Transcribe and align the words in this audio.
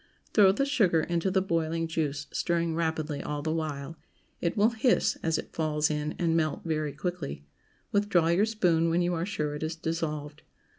Throw 0.33 0.51
the 0.51 0.65
sugar 0.65 1.01
into 1.01 1.29
the 1.29 1.43
boiling 1.43 1.87
juice, 1.87 2.25
stirring 2.31 2.73
rapidly 2.73 3.21
all 3.21 3.43
the 3.43 3.53
while. 3.53 3.97
It 4.39 4.57
will 4.57 4.71
"hiss" 4.71 5.15
as 5.21 5.37
it 5.37 5.53
falls 5.53 5.91
in, 5.91 6.15
and 6.17 6.35
melt 6.35 6.63
very 6.65 6.93
quickly. 6.93 7.45
Withdraw 7.91 8.29
your 8.29 8.47
spoon 8.47 8.89
when 8.89 9.03
you 9.03 9.13
are 9.13 9.27
sure 9.27 9.53
it 9.53 9.61
is 9.61 9.75
dissolved. 9.75 10.41